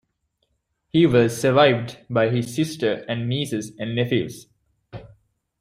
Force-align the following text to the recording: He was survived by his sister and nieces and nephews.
He 0.89 1.05
was 1.05 1.39
survived 1.39 1.99
by 2.09 2.29
his 2.29 2.55
sister 2.55 3.05
and 3.07 3.29
nieces 3.29 3.73
and 3.77 3.95
nephews. 3.95 4.47